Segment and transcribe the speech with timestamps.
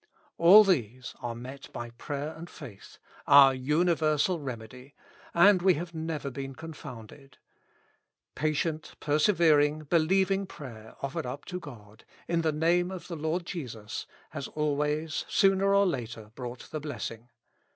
[0.39, 4.95] All these are met by prayer and faith, our universal remedy;
[5.31, 7.37] and we have never been confounded.
[8.33, 13.45] Patient, persevering, believ ing prayer, offered up to God, in the Name of the Lord
[13.45, 17.29] Jesus, has always, sooner or later, brought the blessing.